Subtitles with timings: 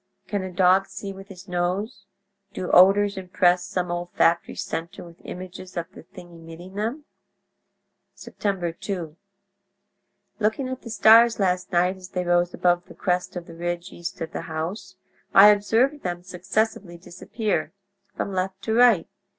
[0.25, 2.07] "Can a dog see with his nose?
[2.53, 7.05] Do odors impress some olfactory centre with images of the thing emitting them?...
[8.17, 13.53] "Sept 2.—Looking at the stars last night as they rose above the crest of the
[13.53, 14.95] ridge east of the house,
[15.35, 19.07] I observed them successively disappear—from left to right.